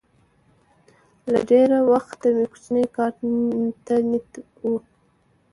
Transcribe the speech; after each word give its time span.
له 1.31 1.39
ډېره 1.49 1.79
وخته 1.91 2.27
مې 2.35 2.45
کوچني 2.51 2.85
کار 2.95 3.11
ته 3.85 3.95
نیت 4.09 4.31
و 4.69 4.71